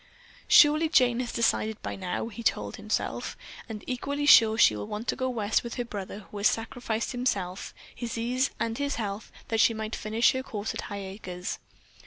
[0.47, 3.37] "Surely Jane has decided by now," he told himself.
[3.69, 7.11] "And equally surely she will want to go West with the brother who has sacrificed
[7.11, 11.59] himself, his ease and his health that she might finish her course at Highacres."